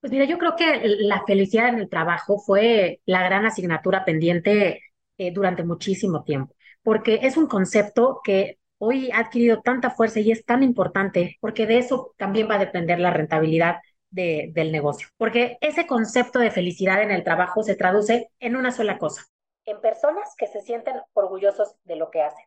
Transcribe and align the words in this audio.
Pues 0.00 0.12
mira, 0.12 0.24
yo 0.24 0.38
creo 0.38 0.56
que 0.56 0.80
la 0.82 1.24
felicidad 1.26 1.68
en 1.68 1.78
el 1.78 1.90
trabajo 1.90 2.38
fue 2.38 3.00
la 3.04 3.22
gran 3.22 3.44
asignatura 3.44 4.04
pendiente 4.04 4.80
eh, 5.18 5.30
durante 5.30 5.62
muchísimo 5.62 6.24
tiempo, 6.24 6.54
porque 6.82 7.20
es 7.22 7.36
un 7.36 7.46
concepto 7.46 8.20
que 8.24 8.58
hoy 8.78 9.10
ha 9.10 9.18
adquirido 9.18 9.60
tanta 9.60 9.90
fuerza 9.90 10.20
y 10.20 10.32
es 10.32 10.46
tan 10.46 10.62
importante, 10.62 11.36
porque 11.40 11.66
de 11.66 11.78
eso 11.78 12.14
también 12.16 12.48
va 12.48 12.54
a 12.54 12.60
depender 12.60 12.98
la 12.98 13.10
rentabilidad 13.10 13.76
de, 14.08 14.50
del 14.54 14.72
negocio, 14.72 15.08
porque 15.18 15.58
ese 15.60 15.86
concepto 15.86 16.38
de 16.38 16.50
felicidad 16.50 17.02
en 17.02 17.10
el 17.10 17.22
trabajo 17.22 17.62
se 17.62 17.76
traduce 17.76 18.30
en 18.38 18.56
una 18.56 18.72
sola 18.72 18.96
cosa, 18.96 19.26
en 19.66 19.82
personas 19.82 20.34
que 20.38 20.46
se 20.46 20.62
sienten 20.62 20.96
orgullosos 21.12 21.76
de 21.84 21.96
lo 21.96 22.10
que 22.10 22.22
hacen. 22.22 22.46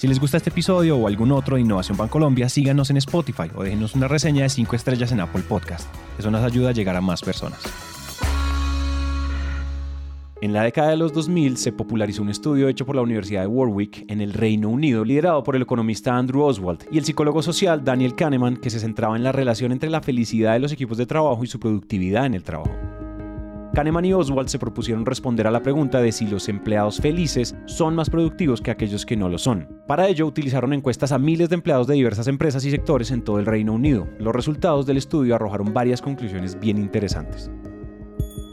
Si 0.00 0.08
les 0.08 0.18
gusta 0.18 0.38
este 0.38 0.48
episodio 0.48 0.96
o 0.96 1.06
algún 1.06 1.30
otro 1.30 1.56
de 1.56 1.60
Innovación 1.60 1.98
Bancolombia, 1.98 2.48
síganos 2.48 2.88
en 2.88 2.96
Spotify 2.96 3.50
o 3.54 3.64
déjenos 3.64 3.94
una 3.94 4.08
reseña 4.08 4.44
de 4.44 4.48
5 4.48 4.74
estrellas 4.74 5.12
en 5.12 5.20
Apple 5.20 5.42
Podcast. 5.46 5.94
Eso 6.18 6.30
nos 6.30 6.42
ayuda 6.42 6.70
a 6.70 6.72
llegar 6.72 6.96
a 6.96 7.02
más 7.02 7.20
personas. 7.20 7.60
En 10.40 10.54
la 10.54 10.62
década 10.62 10.88
de 10.88 10.96
los 10.96 11.12
2000 11.12 11.58
se 11.58 11.72
popularizó 11.72 12.22
un 12.22 12.30
estudio 12.30 12.68
hecho 12.68 12.86
por 12.86 12.96
la 12.96 13.02
Universidad 13.02 13.42
de 13.42 13.48
Warwick 13.48 14.10
en 14.10 14.22
el 14.22 14.32
Reino 14.32 14.70
Unido, 14.70 15.04
liderado 15.04 15.42
por 15.42 15.54
el 15.54 15.60
economista 15.60 16.16
Andrew 16.16 16.44
Oswald 16.44 16.86
y 16.90 16.96
el 16.96 17.04
psicólogo 17.04 17.42
social 17.42 17.84
Daniel 17.84 18.14
Kahneman, 18.14 18.56
que 18.56 18.70
se 18.70 18.80
centraba 18.80 19.16
en 19.16 19.22
la 19.22 19.32
relación 19.32 19.70
entre 19.70 19.90
la 19.90 20.00
felicidad 20.00 20.54
de 20.54 20.60
los 20.60 20.72
equipos 20.72 20.96
de 20.96 21.04
trabajo 21.04 21.44
y 21.44 21.46
su 21.46 21.60
productividad 21.60 22.24
en 22.24 22.32
el 22.32 22.42
trabajo. 22.42 22.89
Kahneman 23.74 24.04
y 24.04 24.12
Oswald 24.12 24.48
se 24.48 24.58
propusieron 24.58 25.06
responder 25.06 25.46
a 25.46 25.52
la 25.52 25.62
pregunta 25.62 26.00
de 26.00 26.10
si 26.10 26.26
los 26.26 26.48
empleados 26.48 27.00
felices 27.00 27.54
son 27.66 27.94
más 27.94 28.10
productivos 28.10 28.60
que 28.60 28.72
aquellos 28.72 29.06
que 29.06 29.16
no 29.16 29.28
lo 29.28 29.38
son. 29.38 29.68
Para 29.86 30.08
ello 30.08 30.26
utilizaron 30.26 30.72
encuestas 30.72 31.12
a 31.12 31.18
miles 31.18 31.48
de 31.50 31.54
empleados 31.54 31.86
de 31.86 31.94
diversas 31.94 32.26
empresas 32.26 32.64
y 32.64 32.70
sectores 32.72 33.12
en 33.12 33.22
todo 33.22 33.38
el 33.38 33.46
Reino 33.46 33.72
Unido. 33.72 34.08
Los 34.18 34.34
resultados 34.34 34.86
del 34.86 34.96
estudio 34.96 35.36
arrojaron 35.36 35.72
varias 35.72 36.02
conclusiones 36.02 36.58
bien 36.58 36.78
interesantes. 36.78 37.48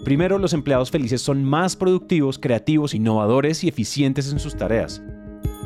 Primero, 0.04 0.38
los 0.38 0.54
empleados 0.54 0.92
felices 0.92 1.22
son 1.22 1.44
más 1.44 1.76
productivos, 1.76 2.38
creativos, 2.38 2.94
innovadores 2.94 3.64
y 3.64 3.70
eficientes 3.70 4.32
en 4.32 4.40
sus 4.40 4.56
tareas. 4.56 5.02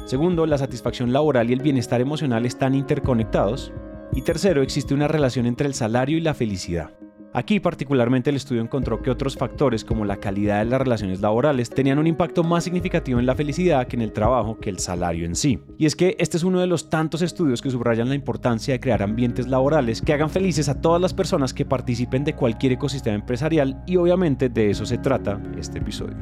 Segundo, 0.05 0.45
la 0.45 0.57
satisfacción 0.57 1.11
laboral 1.11 1.49
y 1.49 1.53
el 1.53 1.61
bienestar 1.61 1.99
emocional 1.99 2.45
están 2.45 2.73
interconectados. 2.73 3.73
Y 4.13 4.21
tercero, 4.21 4.61
existe 4.61 4.93
una 4.93 5.09
relación 5.09 5.45
entre 5.45 5.67
el 5.67 5.73
salario 5.73 6.17
y 6.17 6.21
la 6.21 6.33
felicidad. 6.33 6.91
Aquí 7.33 7.61
particularmente 7.61 8.29
el 8.29 8.35
estudio 8.35 8.61
encontró 8.61 9.01
que 9.01 9.09
otros 9.09 9.37
factores 9.37 9.85
como 9.85 10.03
la 10.03 10.17
calidad 10.17 10.59
de 10.59 10.65
las 10.65 10.81
relaciones 10.81 11.21
laborales 11.21 11.69
tenían 11.69 11.97
un 11.97 12.07
impacto 12.07 12.43
más 12.43 12.65
significativo 12.65 13.21
en 13.21 13.25
la 13.25 13.35
felicidad 13.35 13.87
que 13.87 13.95
en 13.95 14.01
el 14.01 14.11
trabajo 14.11 14.59
que 14.59 14.69
el 14.69 14.79
salario 14.79 15.25
en 15.25 15.35
sí. 15.35 15.63
Y 15.77 15.85
es 15.85 15.95
que 15.95 16.17
este 16.19 16.35
es 16.35 16.43
uno 16.43 16.59
de 16.59 16.67
los 16.67 16.89
tantos 16.89 17.21
estudios 17.21 17.61
que 17.61 17.69
subrayan 17.69 18.09
la 18.09 18.15
importancia 18.15 18.73
de 18.73 18.81
crear 18.81 19.01
ambientes 19.01 19.47
laborales 19.47 20.01
que 20.01 20.11
hagan 20.11 20.29
felices 20.29 20.67
a 20.67 20.81
todas 20.81 20.99
las 20.99 21.13
personas 21.13 21.53
que 21.53 21.63
participen 21.63 22.25
de 22.25 22.35
cualquier 22.35 22.73
ecosistema 22.73 23.15
empresarial 23.15 23.81
y 23.87 23.95
obviamente 23.95 24.49
de 24.49 24.69
eso 24.69 24.85
se 24.85 24.97
trata 24.97 25.41
este 25.57 25.79
episodio. 25.79 26.17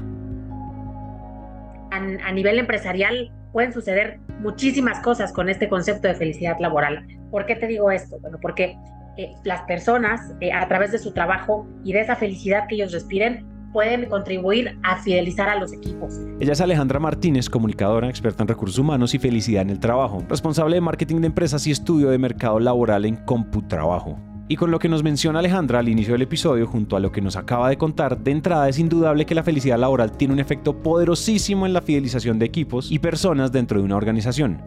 A, 1.89 2.31
nivel 2.31 2.59
empresarial 2.59 3.31
pueden 3.51 3.73
suceder 3.73 4.19
muchísimas 4.41 4.99
cosas 4.99 5.33
con 5.33 5.49
este 5.49 5.69
concepto 5.69 6.07
de 6.07 6.13
felicidad 6.13 6.57
laboral. 6.59 7.07
¿Por 7.31 7.47
qué 7.47 7.55
te 7.55 7.65
digo 7.65 7.89
esto? 7.89 8.19
Bueno, 8.19 8.37
porque 8.39 8.77
eh, 9.19 9.35
las 9.43 9.63
personas, 9.63 10.33
eh, 10.39 10.53
a 10.53 10.65
través 10.69 10.93
de 10.93 10.97
su 10.97 11.11
trabajo 11.11 11.67
y 11.83 11.91
de 11.91 11.99
esa 11.99 12.15
felicidad 12.15 12.67
que 12.69 12.75
ellos 12.75 12.93
respiren, 12.93 13.45
pueden 13.73 14.05
contribuir 14.05 14.79
a 14.81 14.95
fidelizar 15.01 15.49
a 15.49 15.59
los 15.59 15.73
equipos. 15.73 16.17
Ella 16.39 16.53
es 16.53 16.61
Alejandra 16.61 16.99
Martínez, 16.99 17.49
comunicadora, 17.49 18.07
experta 18.07 18.43
en 18.43 18.47
recursos 18.47 18.79
humanos 18.79 19.13
y 19.13 19.19
felicidad 19.19 19.63
en 19.63 19.71
el 19.71 19.79
trabajo, 19.81 20.23
responsable 20.29 20.75
de 20.75 20.81
marketing 20.81 21.17
de 21.17 21.27
empresas 21.27 21.67
y 21.67 21.71
estudio 21.71 22.11
de 22.11 22.17
mercado 22.17 22.61
laboral 22.61 23.03
en 23.03 23.17
CompuTrabajo. 23.17 24.17
Y 24.47 24.55
con 24.55 24.71
lo 24.71 24.79
que 24.79 24.87
nos 24.87 25.03
menciona 25.03 25.39
Alejandra 25.39 25.79
al 25.79 25.89
inicio 25.89 26.13
del 26.13 26.21
episodio, 26.21 26.65
junto 26.65 26.95
a 26.95 27.01
lo 27.01 27.11
que 27.11 27.19
nos 27.19 27.35
acaba 27.35 27.67
de 27.67 27.77
contar, 27.77 28.19
de 28.19 28.31
entrada 28.31 28.69
es 28.69 28.79
indudable 28.79 29.25
que 29.25 29.35
la 29.35 29.43
felicidad 29.43 29.77
laboral 29.77 30.13
tiene 30.13 30.33
un 30.33 30.39
efecto 30.39 30.81
poderosísimo 30.81 31.65
en 31.65 31.73
la 31.73 31.81
fidelización 31.81 32.39
de 32.39 32.45
equipos 32.45 32.89
y 32.89 32.99
personas 32.99 33.51
dentro 33.51 33.79
de 33.79 33.83
una 33.83 33.97
organización. 33.97 34.61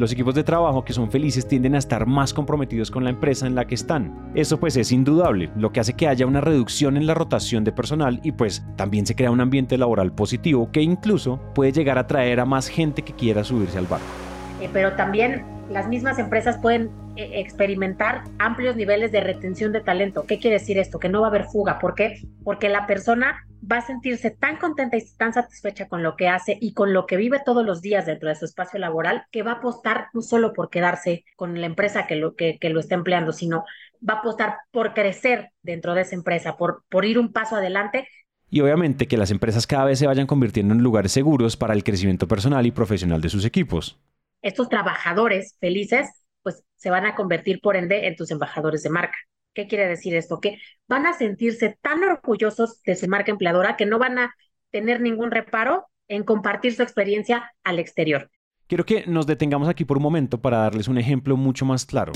Los 0.00 0.12
equipos 0.12 0.34
de 0.34 0.44
trabajo 0.44 0.82
que 0.82 0.94
son 0.94 1.10
felices 1.10 1.46
tienden 1.46 1.74
a 1.74 1.78
estar 1.78 2.06
más 2.06 2.32
comprometidos 2.32 2.90
con 2.90 3.04
la 3.04 3.10
empresa 3.10 3.46
en 3.46 3.54
la 3.54 3.66
que 3.66 3.74
están. 3.74 4.32
Eso 4.34 4.58
pues 4.58 4.74
es 4.78 4.92
indudable, 4.92 5.50
lo 5.56 5.72
que 5.72 5.80
hace 5.80 5.92
que 5.92 6.08
haya 6.08 6.24
una 6.24 6.40
reducción 6.40 6.96
en 6.96 7.06
la 7.06 7.12
rotación 7.12 7.64
de 7.64 7.72
personal 7.72 8.18
y 8.22 8.32
pues 8.32 8.64
también 8.76 9.04
se 9.04 9.14
crea 9.14 9.30
un 9.30 9.42
ambiente 9.42 9.76
laboral 9.76 10.10
positivo 10.14 10.72
que 10.72 10.80
incluso 10.80 11.38
puede 11.54 11.72
llegar 11.72 11.98
a 11.98 12.00
atraer 12.00 12.40
a 12.40 12.46
más 12.46 12.68
gente 12.68 13.02
que 13.02 13.12
quiera 13.12 13.44
subirse 13.44 13.76
al 13.76 13.88
barco. 13.88 14.06
Eh, 14.62 14.70
pero 14.72 14.94
también 14.94 15.44
las 15.68 15.86
mismas 15.86 16.18
empresas 16.18 16.56
pueden 16.56 16.88
eh, 17.16 17.32
experimentar 17.34 18.24
amplios 18.38 18.76
niveles 18.76 19.12
de 19.12 19.20
retención 19.20 19.70
de 19.70 19.82
talento. 19.82 20.24
¿Qué 20.26 20.38
quiere 20.38 20.60
decir 20.60 20.78
esto? 20.78 20.98
Que 20.98 21.10
no 21.10 21.20
va 21.20 21.26
a 21.26 21.28
haber 21.28 21.44
fuga. 21.44 21.78
¿Por 21.78 21.94
qué? 21.94 22.26
Porque 22.42 22.70
la 22.70 22.86
persona 22.86 23.46
va 23.60 23.78
a 23.78 23.86
sentirse 23.86 24.30
tan 24.30 24.56
contenta 24.56 24.96
y 24.96 25.04
tan 25.16 25.32
satisfecha 25.32 25.88
con 25.88 26.02
lo 26.02 26.16
que 26.16 26.28
hace 26.28 26.56
y 26.60 26.72
con 26.74 26.92
lo 26.92 27.06
que 27.06 27.16
vive 27.16 27.40
todos 27.44 27.64
los 27.64 27.80
días 27.80 28.06
dentro 28.06 28.28
de 28.28 28.34
su 28.34 28.44
espacio 28.44 28.78
laboral 28.78 29.24
que 29.30 29.42
va 29.42 29.52
a 29.52 29.54
apostar 29.56 30.08
no 30.14 30.22
solo 30.22 30.52
por 30.52 30.70
quedarse 30.70 31.24
con 31.36 31.60
la 31.60 31.66
empresa 31.66 32.06
que 32.06 32.16
lo, 32.16 32.34
que, 32.34 32.58
lo 32.62 32.80
está 32.80 32.94
empleando, 32.94 33.32
sino 33.32 33.64
va 34.08 34.14
a 34.14 34.18
apostar 34.18 34.58
por 34.70 34.94
crecer 34.94 35.50
dentro 35.62 35.94
de 35.94 36.02
esa 36.02 36.14
empresa, 36.14 36.56
por, 36.56 36.84
por 36.88 37.04
ir 37.04 37.18
un 37.18 37.32
paso 37.32 37.56
adelante 37.56 38.08
y 38.52 38.60
obviamente 38.60 39.06
que 39.06 39.16
las 39.16 39.30
empresas 39.30 39.66
cada 39.66 39.84
vez 39.84 39.98
se 39.98 40.06
vayan 40.06 40.26
convirtiendo 40.26 40.74
en 40.74 40.82
lugares 40.82 41.12
seguros 41.12 41.56
para 41.56 41.72
el 41.74 41.84
crecimiento 41.84 42.26
personal 42.26 42.66
y 42.66 42.72
profesional 42.72 43.20
de 43.20 43.28
sus 43.28 43.44
equipos 43.44 43.98
estos 44.42 44.68
trabajadores 44.68 45.56
felices, 45.60 46.08
pues 46.42 46.62
se 46.76 46.90
van 46.90 47.06
a 47.06 47.14
convertir 47.14 47.60
por 47.60 47.76
ende 47.76 48.06
en 48.06 48.16
tus 48.16 48.30
embajadores 48.30 48.82
de 48.82 48.90
marca. 48.90 49.16
¿Qué 49.54 49.66
quiere 49.66 49.88
decir 49.88 50.14
esto? 50.14 50.40
Que 50.40 50.58
van 50.88 51.06
a 51.06 51.12
sentirse 51.12 51.76
tan 51.80 52.02
orgullosos 52.04 52.82
de 52.82 52.96
su 52.96 53.08
marca 53.08 53.32
empleadora 53.32 53.76
que 53.76 53.86
no 53.86 53.98
van 53.98 54.18
a 54.18 54.34
tener 54.70 55.00
ningún 55.00 55.30
reparo 55.30 55.86
en 56.08 56.24
compartir 56.24 56.74
su 56.74 56.82
experiencia 56.82 57.52
al 57.64 57.78
exterior. 57.78 58.30
Quiero 58.66 58.84
que 58.84 59.04
nos 59.06 59.26
detengamos 59.26 59.68
aquí 59.68 59.84
por 59.84 59.96
un 59.96 60.04
momento 60.04 60.40
para 60.40 60.58
darles 60.58 60.86
un 60.86 60.98
ejemplo 60.98 61.36
mucho 61.36 61.64
más 61.64 61.84
claro. 61.84 62.12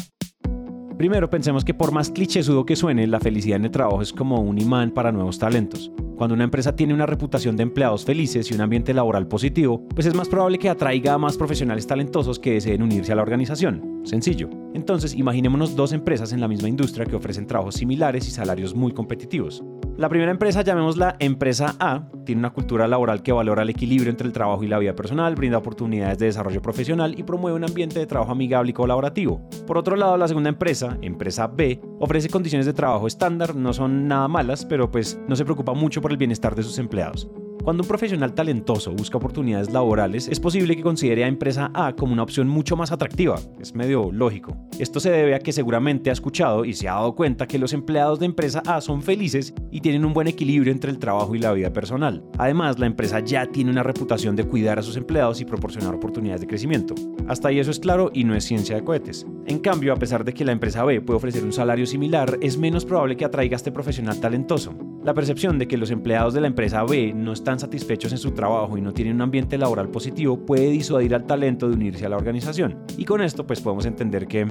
Primero, 0.97 1.29
pensemos 1.29 1.65
que 1.65 1.75
por 1.75 1.91
más 1.91 2.11
clichésudo 2.11 2.65
que 2.65 2.77
suene, 2.77 3.09
la 3.09 3.19
felicidad 3.19 3.57
en 3.57 3.65
el 3.65 3.73
trabajo 3.73 4.01
es 4.01 4.13
como 4.13 4.41
un 4.41 4.59
imán 4.59 4.93
para 4.93 5.11
nuevos 5.11 5.41
talentos. 5.41 5.91
Cuando 6.17 6.35
una 6.35 6.45
empresa 6.45 6.77
tiene 6.77 6.95
una 6.95 7.07
reputación 7.07 7.57
de 7.57 7.65
empleados 7.65 8.05
felices 8.05 8.49
y 8.49 8.55
un 8.55 8.61
ambiente 8.61 8.95
laboral 8.95 9.27
positivo, 9.27 9.89
pues 9.89 10.07
es 10.07 10.15
más 10.15 10.29
probable 10.29 10.61
que 10.61 10.69
atraiga 10.69 11.15
a 11.15 11.19
más 11.19 11.37
profesionales 11.37 11.89
talentosos 11.89 12.39
que 12.39 12.53
deseen 12.53 12.83
unirse 12.83 13.11
a 13.11 13.17
la 13.17 13.23
organización. 13.23 14.03
Sencillo. 14.05 14.49
Entonces, 14.75 15.15
imaginémonos 15.15 15.77
dos 15.77 15.93
empresas 15.93 16.33
en 16.33 16.41
la 16.41 16.49
misma 16.49 16.69
industria 16.69 17.07
que 17.07 17.17
ofrecen 17.17 17.47
trabajos 17.47 17.77
similares 17.77 18.27
y 18.29 18.33
salarios 18.33 18.75
muy 18.75 18.93
competitivos. 18.93 19.63
La 19.97 20.09
primera 20.09 20.33
empresa, 20.33 20.63
llamémosla 20.63 21.15
empresa 21.21 21.77
A, 21.79 22.09
tiene 22.27 22.41
una 22.41 22.53
cultura 22.53 22.89
laboral 22.89 23.23
que 23.23 23.31
valora 23.31 23.63
el 23.63 23.71
equilibrio 23.71 24.11
entre 24.11 24.27
el 24.27 24.33
trabajo 24.33 24.65
y 24.65 24.67
la 24.67 24.81
vida 24.81 24.97
personal, 24.97 25.37
brinda 25.37 25.59
oportunidades 25.59 26.19
de 26.19 26.27
desarrollo 26.27 26.61
profesional 26.61 27.17
y 27.17 27.23
promueve 27.23 27.57
un 27.57 27.63
ambiente 27.63 28.01
de 28.01 28.07
trabajo 28.07 28.33
amigable 28.33 28.71
y 28.71 28.75
colaborativo. 28.75 29.49
Por 29.65 29.79
otro 29.79 29.95
lado, 29.95 30.17
la 30.17 30.27
segunda 30.27 30.49
empresa, 30.49 30.99
empresa 31.01 31.47
B, 31.47 31.81
ofrece 32.01 32.29
condiciones 32.29 32.67
de 32.67 32.73
trabajo 32.73 33.07
estándar, 33.07 33.55
no 33.55 33.73
son 33.73 34.09
nada 34.09 34.27
malas, 34.27 34.67
pero 34.67 34.91
pues 34.91 35.21
no 35.29 35.37
se 35.37 35.45
preocupa 35.45 35.75
mucho 35.75 36.03
por 36.03 36.11
el 36.11 36.17
bienestar 36.17 36.57
de 36.57 36.65
sus 36.65 36.79
empleados. 36.79 37.31
Cuando 37.65 37.83
un 37.83 37.89
profesional 37.89 38.35
talentoso 38.35 38.93
busca 38.93 39.17
oportunidades 39.17 39.73
laborales, 39.73 40.29
es 40.29 40.39
posible 40.39 40.77
que 40.77 40.83
considere 40.83 41.25
a 41.25 41.29
empresa 41.29 41.71
A 41.73 41.95
como 41.97 42.13
una 42.13 42.23
opción 42.23 42.47
mucho 42.47 42.77
más 42.77 42.93
atractiva. 42.93 43.41
Es 43.59 43.75
medio 43.75 44.13
lógico. 44.13 44.55
Esto 44.79 44.99
se 44.99 45.11
debe 45.11 45.35
a 45.35 45.39
que 45.39 45.53
seguramente 45.53 46.11
ha 46.11 46.13
escuchado 46.13 46.65
y 46.65 46.75
se 46.75 46.89
ha 46.89 46.95
dado 46.95 47.15
cuenta 47.15 47.47
que 47.47 47.59
los 47.59 47.73
empleados 47.73 48.19
de 48.19 48.27
empresa 48.27 48.63
A 48.67 48.81
son 48.81 49.03
felices 49.03 49.55
y 49.71 49.81
tienen 49.81 50.05
un 50.05 50.13
buen 50.13 50.27
equilibrio 50.27 50.73
entre 50.73 50.91
el 50.91 50.99
trabajo 50.99 51.35
y 51.35 51.39
la 51.39 51.53
vida 51.53 51.73
personal. 51.73 52.25
Además, 52.39 52.79
la 52.79 52.87
empresa 52.87 53.21
ya 53.21 53.47
tiene 53.47 53.71
una 53.71 53.85
reputación 53.85 54.35
de 54.35 54.45
cuidar 54.45 54.79
a 54.79 54.83
sus 54.83 54.97
empleados 54.97 55.41
y 55.41 55.45
proporcionar 55.45 55.95
oportunidades 55.95 56.41
de 56.41 56.49
crecimiento. 56.49 56.95
Hasta 57.29 57.49
ahí 57.49 57.61
eso 57.61 57.71
es 57.71 57.79
claro 57.79 58.11
y 58.13 58.25
no 58.25 58.35
es 58.35 58.45
ciencia 58.45 58.75
de 58.75 58.85
cohetes. 58.85 59.27
En 59.47 59.61
cambio, 59.61 59.93
a 59.93 59.97
pesar 59.97 60.25
de 60.25 60.35
que 60.35 60.45
la 60.45 60.53
empresa 60.53 60.85
B 60.85 61.01
puede 61.01 61.19
ofrecer 61.19 61.45
un 61.45 61.53
salario 61.53 61.87
similar, 61.87 62.39
es 62.41 62.59
menos 62.59 62.85
probable 62.85 63.17
que 63.17 63.25
atraiga 63.25 63.55
a 63.55 63.59
este 63.59 63.73
profesional 63.73 64.21
talentoso. 64.21 64.75
La 65.05 65.15
percepción 65.15 65.59
de 65.59 65.69
que 65.69 65.77
los 65.77 65.91
empleados 65.91 66.35
de 66.35 66.41
la 66.41 66.47
empresa 66.47 66.83
B 66.83 67.13
no 67.15 67.33
están 67.33 67.61
satisfechos 67.61 68.13
en 68.13 68.19
su 68.19 68.33
trabajo 68.33 68.79
y 68.79 68.81
no 68.81 68.93
tienen 68.93 69.17
un 69.17 69.23
ambiente 69.23 69.59
laboral 69.59 69.91
positivo 69.91 70.45
puede 70.45 70.71
disuadir 70.71 71.15
al 71.15 71.27
talento 71.27 71.69
de 71.69 71.75
unirse 71.75 72.07
a 72.07 72.09
la 72.09 72.17
organización. 72.17 72.79
Y 72.97 73.05
con 73.05 73.21
esto 73.21 73.47
pues 73.47 73.61
podemos 73.61 73.87
entender 73.87 74.27
que... 74.27 74.47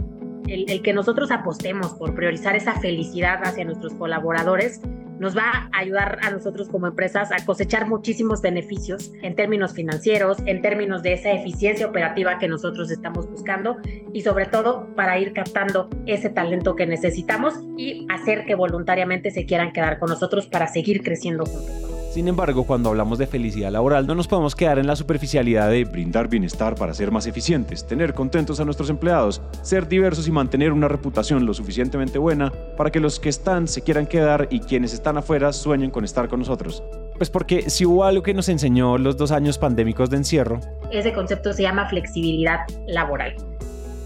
El, 0.48 0.82
que 0.82 0.94
nosotros 0.94 1.32
apostemos 1.32 1.94
por 1.94 2.16
priorizar 2.16 2.56
esa 2.56 2.80
felicidad 2.80 3.40
hacia 3.44 3.66
nuestros 3.66 3.94
colaboradores 3.94 4.82
nos 5.20 5.38
va 5.38 5.70
a 5.72 5.80
ayudar 5.80 6.20
a 6.22 6.32
nosotros 6.32 6.68
como 6.70 6.88
empresas 6.88 7.32
a 7.32 7.46
cosechar 7.46 7.88
muchísimos 7.88 8.42
beneficios 8.42 9.12
en 9.22 9.36
términos 9.36 9.74
financieros, 9.74 10.38
en 10.46 10.62
términos 10.62 11.02
de 11.04 11.14
esa 11.14 11.32
eficiencia 11.32 11.88
operativa 11.88 12.40
que 12.40 12.48
nosotros 12.48 12.92
estamos 12.92 13.30
buscando 13.30 13.78
y 14.12 14.22
sobre 14.22 14.48
todo 14.48 14.88
para 14.96 15.18
ir 15.20 15.34
captando 15.34 15.90
ese 16.08 16.30
talento 16.30 16.76
que 16.76 16.88
necesitamos 16.88 17.54
y 17.78 18.06
hacer 18.10 18.46
que 18.46 18.56
voluntariamente 18.56 19.32
se 19.32 19.46
quieran 19.46 19.72
quedar 19.72 20.00
con 20.00 20.10
nosotros 20.10 20.48
para 20.48 20.68
seguir 20.68 21.04
creciendo 21.04 21.46
juntos. 21.46 21.93
Sin 22.14 22.28
embargo, 22.28 22.68
cuando 22.68 22.90
hablamos 22.90 23.18
de 23.18 23.26
felicidad 23.26 23.72
laboral, 23.72 24.06
no 24.06 24.14
nos 24.14 24.28
podemos 24.28 24.54
quedar 24.54 24.78
en 24.78 24.86
la 24.86 24.96
superficialidad 24.96 25.72
de 25.72 25.84
brindar 25.84 26.28
bienestar 26.28 26.76
para 26.76 26.94
ser 26.94 27.10
más 27.10 27.26
eficientes, 27.26 27.88
tener 27.88 28.14
contentos 28.14 28.60
a 28.60 28.66
nuestros 28.66 28.92
empleados, 28.92 29.42
ser 29.64 29.88
diversos 29.88 30.28
y 30.28 30.32
mantener 30.32 30.74
una 30.74 30.88
reputación 30.88 31.44
lo 31.48 31.56
suficientemente 31.56 32.20
buena 32.20 32.54
para 32.78 32.92
que 32.92 33.00
los 33.00 33.20
que 33.20 33.30
están 33.30 33.68
se 33.68 33.82
quieran 33.82 34.06
quedar 34.06 34.48
y 34.52 34.60
quienes 34.60 34.94
están 34.94 35.18
afuera 35.18 35.52
sueñen 35.52 35.90
con 35.90 36.06
estar 36.06 36.30
con 36.30 36.38
nosotros. 36.38 36.84
Pues 37.18 37.32
porque 37.32 37.72
si 37.72 37.84
hubo 37.84 38.04
algo 38.04 38.22
que 38.22 38.36
nos 38.36 38.48
enseñó 38.48 39.00
los 39.00 39.18
dos 39.18 39.32
años 39.32 39.58
pandémicos 39.58 40.12
de 40.12 40.18
encierro, 40.18 40.60
ese 40.92 41.14
concepto 41.14 41.52
se 41.52 41.64
llama 41.64 41.90
flexibilidad 41.90 42.60
laboral. 42.86 43.36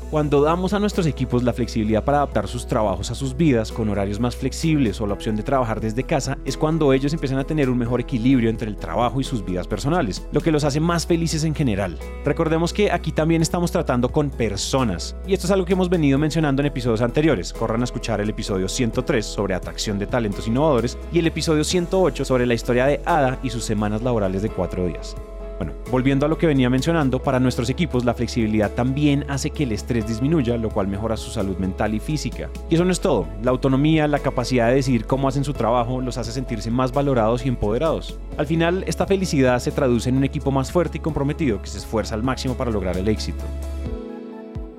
Cuando 0.10 0.42
damos 0.42 0.72
a 0.72 0.80
nuestros 0.80 1.06
equipos 1.06 1.44
la 1.44 1.52
flexibilidad 1.52 2.02
para 2.02 2.20
adaptar 2.20 2.48
sus 2.48 2.66
trabajos 2.66 3.12
a 3.12 3.16
sus 3.16 3.36
vidas 3.36 3.74
con 3.74 3.90
horarios 3.90 4.22
más 4.22 4.38
flexibles 4.38 5.02
o 5.02 5.06
la 5.06 5.14
opción 5.14 5.36
de 5.36 5.44
trabajar 5.44 5.82
desde 5.82 6.06
casa, 6.06 6.38
es 6.46 6.56
cuando 6.56 6.94
ellos 6.94 7.12
empiezan 7.12 7.40
a 7.40 7.44
tener 7.44 7.70
un 7.70 7.78
mejor 7.78 8.00
equilibrio 8.00 8.50
entre 8.50 8.70
el 8.70 8.78
trabajo 8.78 9.20
y 9.20 9.26
sus 9.26 9.44
vidas 9.44 9.68
personales, 9.68 10.26
lo 10.32 10.40
que 10.40 10.54
los 10.54 10.64
hace 10.64 10.80
más 10.80 11.06
felices 11.06 11.44
en 11.44 11.54
general. 11.54 11.98
Recordemos 12.24 12.72
que 12.72 12.90
aquí 12.90 13.12
también 13.12 13.42
estamos 13.42 13.70
tratando 13.70 14.10
con 14.10 14.30
personas, 14.30 15.14
y 15.28 15.34
esto 15.34 15.46
es 15.46 15.52
algo 15.52 15.66
que 15.66 15.74
hemos 15.74 15.90
venido 15.90 16.18
mencionando 16.18 16.62
en 16.62 16.68
episodios 16.68 17.02
anteriores. 17.02 17.52
Corran 17.52 17.82
a 17.82 17.84
escuchar 17.84 18.22
el 18.22 18.30
episodio 18.30 18.70
103 18.70 19.26
sobre 19.26 19.56
atracción 19.56 20.00
de 20.00 20.08
talentos 20.08 20.48
innovadores 20.48 20.98
y 21.12 21.20
el 21.20 21.28
episodio 21.28 21.66
108 21.66 22.24
sobre 22.24 22.46
la 22.46 22.54
historia 22.54 22.86
de 22.86 23.02
Ada 23.04 23.40
y 23.44 23.50
sus 23.50 23.66
semanas 23.66 24.02
laborales 24.02 24.42
de 24.42 24.50
cuatro 24.50 24.88
días. 24.88 25.18
Bueno, 25.58 25.74
volviendo 25.90 26.26
a 26.26 26.30
lo 26.30 26.38
que 26.38 26.46
venía 26.46 26.70
mencionando, 26.70 27.20
para 27.20 27.40
nuestros 27.40 27.70
equipos 27.72 28.06
la 28.06 28.14
flexibilidad 28.14 28.72
también 28.72 29.26
hace 29.28 29.50
que 29.50 29.64
el 29.64 29.72
estrés 29.72 30.08
disminuya, 30.08 30.56
lo 30.56 30.70
cual 30.70 30.88
mejora 30.88 31.18
su 31.18 31.32
salud 31.32 31.58
mental 31.58 31.96
y 31.96 32.00
física. 32.00 32.50
Y 32.70 32.76
eso 32.76 32.86
no 32.86 32.92
es 32.92 33.02
todo, 33.02 33.28
la 33.42 33.50
autonomía, 33.50 34.08
la 34.08 34.20
capacidad 34.20 34.68
de 34.70 34.76
decidir 34.76 35.06
cómo 35.06 35.28
hacen 35.28 35.44
su 35.44 35.54
trabajo 35.54 36.00
los 36.00 36.20
hace 36.20 36.32
sentirse 36.32 36.70
más 36.70 36.92
valorados 36.92 37.44
y 37.44 37.50
empoderados. 37.50 38.20
Al 38.38 38.46
final, 38.46 38.84
esta 38.86 39.08
felicidad 39.08 39.58
se 39.60 39.72
traduce 39.72 40.10
en 40.10 40.18
un 40.18 40.24
equipo 40.24 40.52
más 40.52 40.72
fuerte 40.72 41.00
y 41.00 41.02
comprometido 41.02 41.60
que 41.60 41.68
se 41.68 41.80
esfuerza 41.80 42.14
al 42.14 42.22
máximo 42.22 42.54
para 42.54 42.70
lograr 42.70 42.96
el 42.96 43.08
éxito. 43.08 43.44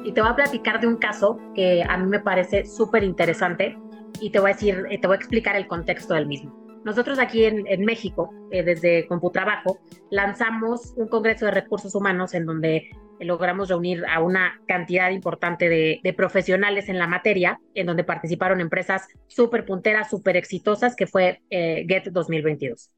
Y 0.04 0.12
te 0.12 0.20
voy 0.20 0.30
a 0.30 0.36
platicar 0.36 0.80
de 0.80 0.86
un 0.86 0.96
caso 0.96 1.38
que 1.54 1.82
a 1.82 1.98
mí 1.98 2.08
me 2.08 2.20
parece 2.20 2.64
súper 2.64 3.02
interesante 3.02 3.76
y 4.20 4.30
te 4.30 4.38
voy 4.38 4.52
a 4.52 4.54
decir, 4.54 4.86
te 4.88 5.06
voy 5.08 5.16
a 5.16 5.18
explicar 5.18 5.56
el 5.56 5.66
contexto 5.66 6.14
del 6.14 6.26
mismo. 6.26 6.67
Nosotros 6.84 7.18
aquí 7.18 7.44
en, 7.44 7.84
México, 7.84 8.32
eh, 8.50 8.62
desde 8.62 9.06
Computrabajo, 9.06 9.78
lanzamos 10.10 10.94
un 10.96 11.08
Congreso 11.08 11.46
de 11.46 11.50
Recursos 11.50 11.94
Humanos 11.94 12.34
en 12.34 12.46
donde 12.46 12.90
logramos 13.20 13.68
reunir 13.68 14.04
a 14.06 14.20
una 14.22 14.60
cantidad 14.66 15.10
importante 15.10 15.68
de, 15.68 16.14
profesionales 16.16 16.88
en 16.88 16.98
la 16.98 17.06
materia, 17.06 17.60
en 17.74 17.86
donde 17.86 18.04
participaron 18.04 18.60
empresas 18.60 19.08
súper 19.26 19.64
punteras, 19.66 20.08
súper 20.08 20.36
exitosas, 20.36 20.94
que 20.94 21.06
fue 21.06 21.42
eh, 21.50 21.84
Get 21.88 22.10
2022. 22.12 22.92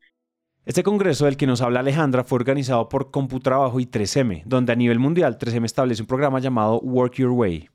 Este 0.67 0.83
congreso 0.83 1.25
del 1.25 1.39
que 1.39 1.47
nos 1.47 1.63
habla 1.63 1.81
Alejandra 1.81 2.23
fue 2.23 2.37
organizado 2.37 2.89
por 2.89 3.11
Computrabajo 3.11 3.81
y 3.81 3.87
3M, 3.87 4.43
donde 4.45 4.73
a 4.73 4.77
nivel 4.77 4.99
mundial 4.99 5.39
3M 5.39 5.65
establece 5.65 6.03
un 6.03 6.07
programa 6.07 6.39
llamado 6.39 6.81
Work 6.81 7.15
Your 7.15 7.31
Way. 7.31 7.71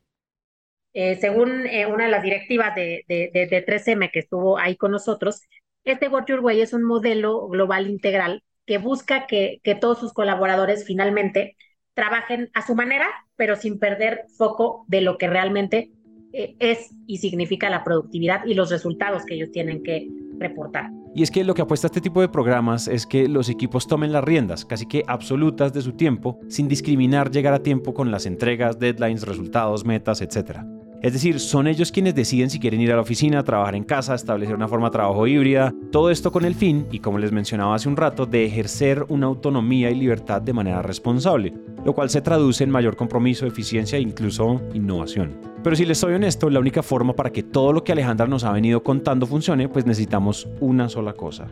Eh, 0.94 1.16
según 1.16 1.50
una 1.92 2.04
de 2.04 2.10
las 2.10 2.22
directivas 2.22 2.74
de, 2.74 3.04
de, 3.06 3.30
de, 3.34 3.66
3M 3.66 4.10
que 4.10 4.20
estuvo 4.20 4.56
ahí 4.56 4.76
con 4.76 4.92
nosotros, 4.92 5.42
este 5.86 6.08
Work 6.08 6.28
Your 6.28 6.40
Way 6.40 6.60
es 6.60 6.72
un 6.72 6.82
modelo 6.82 7.48
global 7.48 7.88
integral 7.88 8.42
que 8.66 8.78
busca 8.78 9.26
que, 9.26 9.60
todos 9.80 10.00
sus 10.00 10.12
colaboradores 10.12 10.84
finalmente 10.84 11.56
trabajen 11.94 12.50
a 12.52 12.66
su 12.66 12.74
manera, 12.74 13.06
pero 13.36 13.56
sin 13.56 13.78
perder 13.78 14.24
foco 14.36 14.84
de 14.88 15.00
lo 15.00 15.16
que 15.16 15.28
realmente 15.28 15.92
eh, 16.32 16.56
es 16.58 16.90
y 17.06 17.18
significa 17.18 17.70
la 17.70 17.84
productividad 17.84 18.44
y 18.44 18.54
los 18.54 18.70
resultados 18.70 19.24
que 19.24 19.36
ellos 19.36 19.52
tienen 19.52 19.82
que 19.82 20.08
reportar. 20.38 20.90
Y 21.14 21.22
es 21.22 21.30
que 21.30 21.44
lo 21.44 21.54
que 21.54 21.62
apuesta 21.62 21.86
este 21.86 22.00
tipo 22.00 22.20
de 22.20 22.28
programas 22.28 22.88
es 22.88 23.06
que 23.06 23.28
los 23.28 23.48
equipos 23.48 23.86
tomen 23.86 24.12
las 24.12 24.24
riendas, 24.24 24.64
casi 24.64 24.86
que 24.86 25.04
absolutas 25.06 25.72
de 25.72 25.80
su 25.80 25.92
tiempo, 25.92 26.40
sin 26.48 26.68
discriminar 26.68 27.30
llegar 27.30 27.54
a 27.54 27.62
tiempo 27.62 27.94
con 27.94 28.10
las 28.10 28.26
entregas, 28.26 28.78
deadlines, 28.78 29.22
resultados, 29.22 29.84
metas, 29.84 30.20
etc. 30.20 30.58
Es 31.06 31.12
decir, 31.12 31.38
son 31.38 31.68
ellos 31.68 31.92
quienes 31.92 32.16
deciden 32.16 32.50
si 32.50 32.58
quieren 32.58 32.80
ir 32.80 32.90
a 32.90 32.96
la 32.96 33.02
oficina, 33.02 33.44
trabajar 33.44 33.76
en 33.76 33.84
casa, 33.84 34.16
establecer 34.16 34.56
una 34.56 34.66
forma 34.66 34.88
de 34.88 34.94
trabajo 34.94 35.24
híbrida, 35.28 35.72
todo 35.92 36.10
esto 36.10 36.32
con 36.32 36.44
el 36.44 36.56
fin, 36.56 36.88
y 36.90 36.98
como 36.98 37.18
les 37.18 37.30
mencionaba 37.30 37.76
hace 37.76 37.88
un 37.88 37.96
rato, 37.96 38.26
de 38.26 38.44
ejercer 38.44 39.04
una 39.08 39.26
autonomía 39.26 39.88
y 39.88 39.94
libertad 39.94 40.42
de 40.42 40.52
manera 40.52 40.82
responsable, 40.82 41.54
lo 41.84 41.94
cual 41.94 42.10
se 42.10 42.22
traduce 42.22 42.64
en 42.64 42.70
mayor 42.70 42.96
compromiso, 42.96 43.46
eficiencia 43.46 43.98
e 43.98 44.00
incluso 44.00 44.60
innovación. 44.74 45.40
Pero 45.62 45.76
si 45.76 45.84
les 45.84 45.98
soy 45.98 46.14
honesto, 46.14 46.50
la 46.50 46.58
única 46.58 46.82
forma 46.82 47.12
para 47.12 47.30
que 47.30 47.44
todo 47.44 47.72
lo 47.72 47.84
que 47.84 47.92
Alejandra 47.92 48.26
nos 48.26 48.42
ha 48.42 48.50
venido 48.50 48.82
contando 48.82 49.28
funcione, 49.28 49.68
pues 49.68 49.86
necesitamos 49.86 50.48
una 50.58 50.88
sola 50.88 51.12
cosa. 51.12 51.46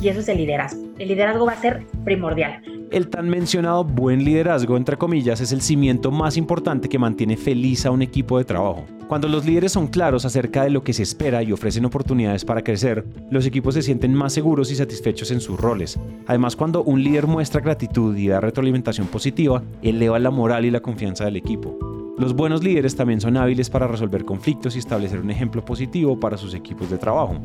Y 0.00 0.10
eso 0.10 0.20
es 0.20 0.28
el 0.28 0.36
liderazgo. 0.36 0.80
El 1.00 1.08
liderazgo 1.08 1.44
va 1.44 1.54
a 1.54 1.60
ser 1.60 1.84
primordial. 2.04 2.62
El 2.92 3.08
tan 3.08 3.26
mencionado 3.26 3.84
buen 3.84 4.22
liderazgo, 4.22 4.76
entre 4.76 4.98
comillas, 4.98 5.40
es 5.40 5.50
el 5.52 5.62
cimiento 5.62 6.10
más 6.10 6.36
importante 6.36 6.90
que 6.90 6.98
mantiene 6.98 7.38
feliz 7.38 7.86
a 7.86 7.90
un 7.90 8.02
equipo 8.02 8.36
de 8.36 8.44
trabajo. 8.44 8.84
Cuando 9.08 9.28
los 9.28 9.46
líderes 9.46 9.72
son 9.72 9.86
claros 9.86 10.26
acerca 10.26 10.64
de 10.64 10.68
lo 10.68 10.84
que 10.84 10.92
se 10.92 11.02
espera 11.02 11.42
y 11.42 11.52
ofrecen 11.52 11.86
oportunidades 11.86 12.44
para 12.44 12.62
crecer, 12.62 13.06
los 13.30 13.46
equipos 13.46 13.72
se 13.72 13.80
sienten 13.80 14.12
más 14.12 14.34
seguros 14.34 14.70
y 14.70 14.76
satisfechos 14.76 15.30
en 15.30 15.40
sus 15.40 15.58
roles. 15.58 15.98
Además, 16.26 16.54
cuando 16.54 16.82
un 16.82 17.02
líder 17.02 17.26
muestra 17.26 17.62
gratitud 17.62 18.14
y 18.14 18.28
da 18.28 18.40
retroalimentación 18.42 19.06
positiva, 19.06 19.62
eleva 19.80 20.18
la 20.18 20.30
moral 20.30 20.66
y 20.66 20.70
la 20.70 20.80
confianza 20.80 21.24
del 21.24 21.36
equipo. 21.36 21.78
Los 22.18 22.34
buenos 22.34 22.62
líderes 22.62 22.94
también 22.94 23.22
son 23.22 23.38
hábiles 23.38 23.70
para 23.70 23.88
resolver 23.88 24.26
conflictos 24.26 24.76
y 24.76 24.80
establecer 24.80 25.18
un 25.18 25.30
ejemplo 25.30 25.64
positivo 25.64 26.20
para 26.20 26.36
sus 26.36 26.52
equipos 26.52 26.90
de 26.90 26.98
trabajo. 26.98 27.38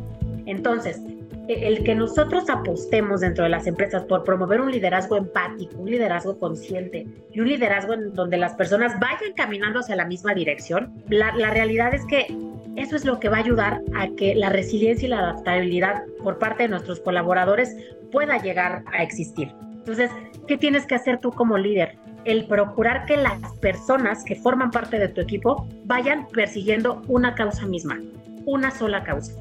Entonces, 0.45 1.01
el 1.47 1.83
que 1.83 1.95
nosotros 1.95 2.49
apostemos 2.49 3.21
dentro 3.21 3.43
de 3.45 3.49
las 3.49 3.67
empresas 3.67 4.03
por 4.03 4.23
promover 4.23 4.59
un 4.59 4.71
liderazgo 4.71 5.17
empático, 5.17 5.77
un 5.77 5.89
liderazgo 5.89 6.37
consciente 6.39 7.07
y 7.31 7.39
un 7.39 7.47
liderazgo 7.47 7.93
en 7.93 8.13
donde 8.13 8.37
las 8.37 8.53
personas 8.55 8.99
vayan 8.99 9.33
caminando 9.35 9.79
hacia 9.79 9.95
la 9.95 10.05
misma 10.05 10.33
dirección, 10.33 10.93
la, 11.09 11.31
realidad 11.31 11.93
es 11.93 12.05
que 12.05 12.27
eso 12.75 12.95
es 12.95 13.05
lo 13.05 13.19
que 13.19 13.29
va 13.29 13.37
a 13.37 13.39
ayudar 13.39 13.81
a 13.95 14.07
que 14.09 14.35
la 14.35 14.49
resiliencia 14.49 15.05
y 15.05 15.09
la 15.09 15.19
adaptabilidad 15.19 16.03
por 16.21 16.37
parte 16.37 16.63
de 16.63 16.69
nuestros 16.69 16.99
colaboradores 16.99 17.75
pueda 18.11 18.41
llegar 18.41 18.83
a 18.91 19.01
existir. 19.01 19.51
Entonces, 19.77 20.11
¿qué 20.47 20.57
tienes 20.57 20.85
que 20.85 20.95
hacer 20.95 21.19
tú 21.19 21.31
como 21.31 21.57
líder? 21.57 21.97
El 22.25 22.45
procurar 22.45 23.05
que 23.05 23.15
las 23.15 23.39
personas 23.61 24.23
que 24.25 24.35
forman 24.35 24.69
parte 24.69 24.99
de 24.99 25.07
tu 25.07 25.21
equipo 25.21 25.65
vayan 25.85 26.27
persiguiendo 26.27 27.01
una 27.07 27.35
causa 27.35 27.65
misma, 27.65 28.01
una 28.45 28.69
sola 28.69 29.03
causa 29.03 29.33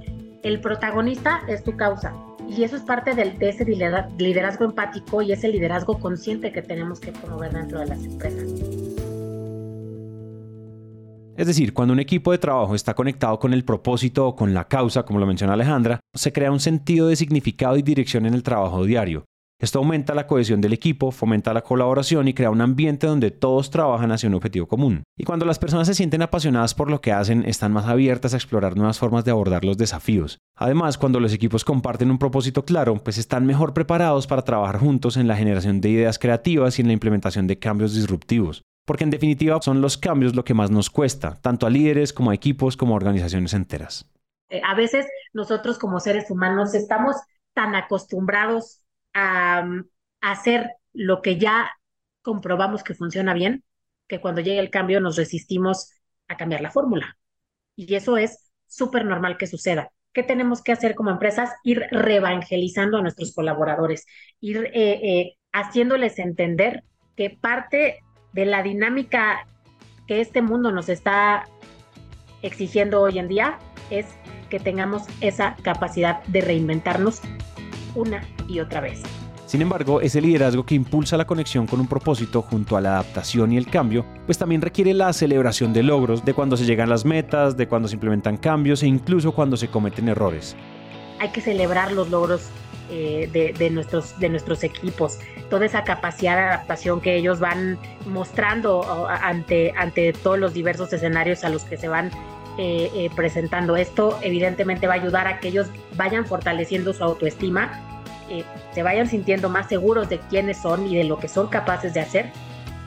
el 0.47 0.61
protagonista 0.61 1.41
es 1.49 1.65
tu 1.65 1.77
causa. 1.77 2.15
Y 2.49 2.63
eso 2.63 2.77
es 2.77 2.83
parte 2.83 3.15
de, 3.15 3.35
ese 3.41 3.65
liderazgo 3.65 4.65
empático 4.65 5.21
y 5.21 5.33
ese 5.33 5.49
liderazgo 5.49 5.99
consciente 5.99 6.53
que 6.53 6.63
tenemos 6.63 7.01
que 7.01 7.11
promover 7.11 7.53
dentro 7.53 7.81
de 7.81 7.87
las 7.87 8.05
empresas. 8.05 8.45
Es 11.37 11.47
decir, 11.49 11.75
cuando 11.75 11.93
un 11.93 12.01
equipo 12.01 12.31
de 12.31 12.39
trabajo 12.39 12.77
está 12.77 12.95
conectado 12.95 13.39
con 13.41 13.53
el 13.53 13.65
propósito 13.65 14.29
o 14.29 14.37
con 14.37 14.55
la 14.55 14.69
causa, 14.69 15.03
como 15.03 15.19
lo 15.19 15.27
menciona 15.27 15.55
Alejandra, 15.55 15.99
se 16.15 16.33
crea 16.33 16.53
un 16.53 16.61
sentido 16.61 17.09
de 17.09 17.17
significado 17.17 17.77
y 17.77 17.83
dirección 17.83 18.25
en 18.25 18.35
el 18.35 18.45
trabajo 18.45 18.85
diario. 18.85 19.25
Esto 19.59 19.79
aumenta 19.79 20.15
la 20.15 20.27
cohesión 20.27 20.61
del 20.61 20.75
equipo, 20.75 21.11
fomenta 21.11 21.55
la 21.55 21.63
colaboración 21.63 22.29
y 22.29 22.35
crea 22.35 22.51
un 22.51 22.61
ambiente 22.61 23.07
donde 23.07 23.31
todos 23.31 23.71
trabajan 23.71 24.13
hacia 24.13 24.29
un 24.29 24.35
objetivo 24.35 24.67
común. 24.67 25.03
Y 25.17 25.25
cuando 25.25 25.47
las 25.47 25.59
personas 25.59 25.87
se 25.87 25.95
sienten 25.95 26.21
apasionadas 26.21 26.75
por 26.75 26.91
lo 26.91 27.01
que 27.01 27.13
hacen, 27.13 27.43
están 27.43 27.73
más 27.73 27.87
abiertas 27.87 28.35
a 28.35 28.37
explorar 28.37 28.77
nuevas 28.77 28.99
formas 28.99 29.25
de 29.25 29.31
abordar 29.31 29.65
los 29.65 29.79
desafíos. 29.79 30.39
Además, 30.57 30.99
cuando 30.99 31.21
los 31.21 31.33
equipos 31.33 31.65
comparten 31.65 32.11
un 32.11 32.19
propósito 32.19 32.67
claro, 32.67 33.03
pues 33.03 33.17
están 33.17 33.47
mejor 33.47 33.73
preparados 33.73 34.27
para 34.27 34.43
trabajar 34.43 34.79
juntos 34.79 35.17
en 35.17 35.27
la 35.27 35.37
generación 35.37 35.81
de 35.81 35.89
ideas 35.89 36.19
creativas 36.19 36.79
y 36.79 36.83
en 36.83 36.89
la 36.89 36.93
implementación 36.93 37.47
de 37.47 37.59
cambios 37.59 37.95
disruptivos. 37.95 38.63
Porque 38.85 39.05
en 39.05 39.11
definitiva 39.11 39.59
son 39.63 39.81
los 39.81 39.97
cambios 39.97 40.37
lo 40.37 40.45
que 40.45 40.53
más 40.53 40.71
nos 40.71 40.91
cuesta, 40.91 41.41
tanto 41.41 41.67
a 41.67 41.71
líderes 41.71 42.13
como 42.13 42.31
a 42.31 42.35
equipos 42.35 42.77
como 42.77 42.93
a 42.93 42.97
organizaciones 42.97 43.55
enteras. 43.55 44.07
Eh, 44.51 44.61
a 44.63 44.75
veces 44.75 45.07
nosotros 45.33 45.79
como 45.79 45.99
seres 45.99 46.31
humanos 46.31 46.75
estamos 46.75 47.17
tan 47.55 47.75
acostumbrados 47.75 48.83
a, 49.17 49.67
hacer 50.21 50.71
lo 50.93 51.23
que 51.23 51.39
ya 51.39 51.71
comprobamos 52.23 52.83
que 52.83 52.95
funciona 52.95 53.33
bien, 53.33 53.65
que 54.09 54.21
cuando 54.21 54.41
llegue 54.41 54.59
el 54.59 54.71
cambio 54.71 55.01
nos 55.01 55.17
resistimos 55.17 55.91
a 56.29 56.37
cambiar 56.37 56.61
la 56.61 56.71
fórmula. 56.71 57.17
Y 57.77 57.95
eso 57.95 58.17
es 58.17 58.51
súper 58.67 59.05
normal 59.05 59.37
que 59.37 59.47
suceda, 59.47 59.93
¿qué 60.13 60.23
tenemos 60.23 60.63
que 60.63 60.73
hacer 60.73 60.95
como 60.95 61.11
empresas? 61.11 61.51
Ir 61.63 61.87
reevangelizando 61.91 62.99
a 62.99 63.03
nuestros 63.03 63.33
colaboradores, 63.35 64.07
ir 64.41 64.73
haciéndoles 65.53 66.19
entender 66.19 66.83
que 67.17 67.31
parte 67.31 68.01
de 68.33 68.47
la 68.47 68.63
dinámica 68.63 69.47
que 70.09 70.21
este 70.21 70.43
mundo 70.43 70.73
nos 70.73 70.89
está 70.89 71.47
exigiendo 72.43 73.01
hoy 73.01 73.19
en 73.19 73.29
día 73.29 73.59
es 73.91 74.07
que 74.51 74.59
tengamos 74.59 75.05
esa 75.21 75.57
capacidad 75.63 76.23
de 76.25 76.41
reinventarnos 76.41 77.21
una 77.97 78.23
y 78.47 78.61
otra 78.61 78.81
vez. 78.81 79.03
Sin 79.47 79.63
embargo, 79.63 80.01
ese 80.01 80.21
liderazgo 80.21 80.67
que 80.67 80.75
impulsa 80.75 81.17
la 81.17 81.25
conexión 81.25 81.67
con 81.67 81.79
un 81.81 81.87
propósito 81.87 82.43
junto 82.43 82.77
a 82.77 82.81
la 82.81 82.95
adaptación 82.95 83.53
y 83.53 83.57
el 83.57 83.69
cambio, 83.69 84.05
pues 84.27 84.39
también 84.39 84.61
requiere 84.61 84.93
la 84.93 85.13
celebración 85.13 85.73
de 85.73 85.85
logros, 85.85 86.25
de 86.25 86.35
cuando 86.35 86.57
se 86.57 86.65
llegan 86.65 86.91
las 86.91 87.05
metas, 87.05 87.57
de 87.57 87.69
cuando 87.69 87.87
se 87.87 87.95
implementan 87.95 88.39
cambios 88.39 88.83
e 88.83 88.89
incluso 88.89 89.33
cuando 89.33 89.57
se 89.57 89.69
cometen 89.69 90.09
errores. 90.09 90.57
Hay 91.21 91.31
que 91.31 91.41
celebrar 91.41 91.93
los 91.93 92.11
logros 92.11 92.51
eh, 92.91 93.55
de, 93.59 93.71
nuestros, 93.71 94.19
de 94.19 94.29
nuestros 94.29 94.65
equipos, 94.65 95.19
toda 95.49 95.67
esa 95.67 95.85
capacidad 95.85 96.37
de 96.37 96.43
adaptación 96.43 97.01
que 97.01 97.17
ellos 97.17 97.39
van 97.39 97.79
mostrando 98.07 99.09
ante, 99.09 99.73
ante 99.77 100.13
todos 100.13 100.39
los 100.39 100.55
diversos 100.55 100.93
escenarios 100.93 101.45
a 101.45 101.49
los 101.49 101.65
que 101.65 101.77
se 101.77 101.89
van 101.89 102.11
eh, 102.59 102.91
eh, 102.95 103.11
presentando. 103.15 103.77
Esto 103.77 104.19
evidentemente 104.23 104.87
va 104.87 104.95
a 104.95 104.97
ayudar 104.97 105.27
a 105.27 105.41
que 105.41 105.49
ellos 105.49 105.67
vayan 105.97 106.27
fortaleciendo 106.27 106.93
su 106.93 107.05
autoestima, 107.05 107.86
se 108.73 108.83
vayan 108.83 109.09
sintiendo 109.09 109.49
más 109.49 109.69
seguros 109.69 110.09
de 110.09 110.19
quiénes 110.19 110.59
son 110.59 110.87
y 110.87 110.97
de 110.97 111.05
lo 111.05 111.19
que 111.19 111.29
son 111.29 111.49
capaces 111.49 111.95
de 111.95 112.01
hacer. 112.01 112.33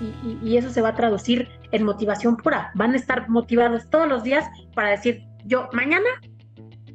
Y, 0.01 0.39
y 0.41 0.57
eso 0.57 0.69
se 0.69 0.81
va 0.81 0.89
a 0.89 0.95
traducir 0.95 1.49
en 1.71 1.83
motivación 1.83 2.37
pura. 2.37 2.71
Van 2.73 2.93
a 2.93 2.97
estar 2.97 3.29
motivados 3.29 3.89
todos 3.89 4.07
los 4.07 4.23
días 4.23 4.45
para 4.73 4.89
decir, 4.89 5.23
yo 5.45 5.69
mañana 5.73 6.07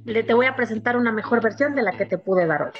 le 0.04 0.22
te 0.22 0.34
voy 0.34 0.46
a 0.46 0.56
presentar 0.56 0.96
una 0.96 1.12
mejor 1.12 1.42
versión 1.42 1.74
de 1.74 1.82
la 1.82 1.92
que 1.92 2.06
te 2.06 2.18
pude 2.18 2.46
dar 2.46 2.62
hoy. 2.62 2.72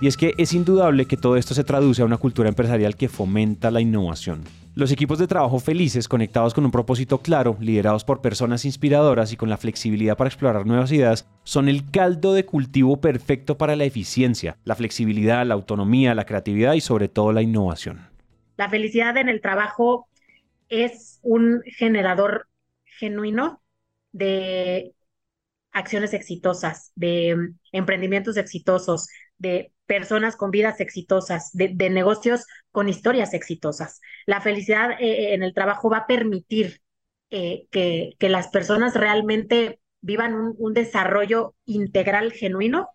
Y 0.00 0.06
es 0.06 0.16
que 0.16 0.34
es 0.38 0.52
indudable 0.52 1.06
que 1.06 1.16
todo 1.16 1.36
esto 1.36 1.54
se 1.54 1.64
traduce 1.64 2.02
a 2.02 2.04
una 2.04 2.16
cultura 2.16 2.48
empresarial 2.48 2.96
que 2.96 3.08
fomenta 3.08 3.70
la 3.70 3.80
innovación. 3.80 4.44
Los 4.74 4.92
equipos 4.92 5.18
de 5.18 5.26
trabajo 5.26 5.58
felices, 5.58 6.06
conectados 6.06 6.54
con 6.54 6.64
un 6.64 6.70
propósito 6.70 7.18
claro, 7.18 7.56
liderados 7.60 8.04
por 8.04 8.20
personas 8.20 8.64
inspiradoras 8.64 9.32
y 9.32 9.36
con 9.36 9.48
la 9.48 9.56
flexibilidad 9.56 10.16
para 10.16 10.28
explorar 10.28 10.66
nuevas 10.66 10.92
ideas, 10.92 11.26
son 11.42 11.68
el 11.68 11.90
caldo 11.90 12.32
de 12.32 12.44
cultivo 12.44 13.00
perfecto 13.00 13.58
para 13.58 13.74
la 13.74 13.84
eficiencia, 13.84 14.56
la 14.64 14.76
flexibilidad, 14.76 15.44
la 15.44 15.54
autonomía, 15.54 16.14
la 16.14 16.26
creatividad 16.26 16.74
y 16.74 16.80
sobre 16.80 17.08
todo 17.08 17.32
la 17.32 17.42
innovación. 17.42 18.08
La 18.56 18.70
felicidad 18.70 19.16
en 19.16 19.28
el 19.28 19.40
trabajo 19.40 20.08
es 20.68 21.18
un 21.22 21.62
generador 21.64 22.46
genuino 22.84 23.60
de 24.12 24.92
acciones 25.72 26.14
exitosas, 26.14 26.92
de 26.94 27.34
mm, 27.36 27.58
emprendimientos 27.72 28.36
exitosos, 28.36 29.08
de 29.38 29.72
personas 29.88 30.36
con 30.36 30.52
vidas 30.52 30.80
exitosas, 30.80 31.50
de, 31.52 31.90
negocios 31.90 32.46
con 32.70 32.88
historias 32.88 33.34
exitosas. 33.34 34.00
La 34.26 34.40
felicidad 34.40 34.92
eh, 34.92 34.96
eh, 35.00 35.34
en 35.34 35.42
el 35.42 35.54
trabajo 35.54 35.90
va 35.90 35.98
a 35.98 36.06
permitir 36.06 36.80
eh, 37.30 37.66
que, 37.70 38.14
las 38.20 38.48
personas 38.48 38.94
realmente 38.94 39.80
vivan 40.00 40.54
un, 40.56 40.74
desarrollo 40.74 41.54
integral 41.64 42.32
genuino 42.32 42.88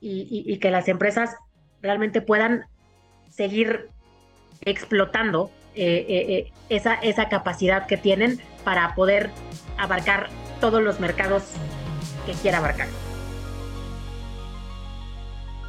y, 0.00 0.58
que 0.58 0.70
las 0.70 0.88
empresas 0.88 1.36
realmente 1.82 2.22
puedan 2.22 2.64
seguir 3.30 3.88
explotando 4.62 5.50
esa, 5.74 6.94
esa 6.94 7.28
capacidad 7.28 7.86
que 7.86 7.96
tienen 7.96 8.40
para 8.64 8.94
poder 8.94 9.30
abarcar 9.76 10.28
todos 10.60 10.82
los 10.82 10.98
mercados 10.98 11.44
que 12.26 12.32
quiera 12.32 12.58
abarcar. 12.58 12.88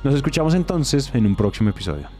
Nos 0.03 0.15
escuchamos 0.15 0.53
entonces 0.53 1.13
en 1.13 1.25
un 1.25 1.35
próximo 1.35 1.69
episodio. 1.69 2.18